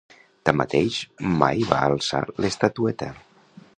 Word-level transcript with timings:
Tanmateix, 0.49 0.97
mai 1.43 1.61
va 1.73 1.83
alçar 1.91 2.23
l’estatueta. 2.43 3.13